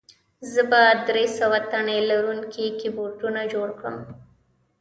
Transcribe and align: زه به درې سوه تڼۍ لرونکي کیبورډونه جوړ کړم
زه 0.51 0.61
به 0.71 0.81
درې 1.07 1.25
سوه 1.37 1.57
تڼۍ 1.71 1.99
لرونکي 2.09 2.65
کیبورډونه 2.79 3.41
جوړ 3.53 3.69
کړم 3.79 3.97